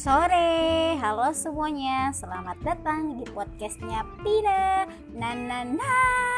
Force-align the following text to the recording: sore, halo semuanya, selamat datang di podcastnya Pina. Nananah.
sore, 0.00 0.96
halo 0.96 1.28
semuanya, 1.36 2.08
selamat 2.16 2.56
datang 2.64 3.20
di 3.20 3.28
podcastnya 3.28 4.00
Pina. 4.24 4.88
Nananah. 5.12 6.29